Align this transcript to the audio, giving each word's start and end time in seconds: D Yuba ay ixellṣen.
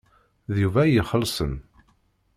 D 0.53 0.55
Yuba 0.61 0.79
ay 0.83 0.99
ixellṣen. 1.01 1.53